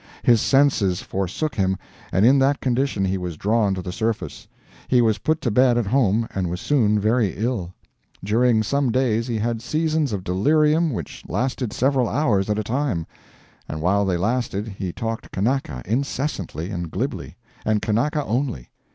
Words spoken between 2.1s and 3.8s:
and in that condition he was drawn